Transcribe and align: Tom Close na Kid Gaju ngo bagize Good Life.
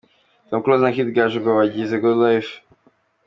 Tom 0.49 0.61
Close 0.63 0.83
na 0.83 0.93
Kid 0.95 1.09
Gaju 1.15 1.39
ngo 1.41 1.51
bagize 1.59 1.95
Good 2.03 2.17
Life. 2.25 2.53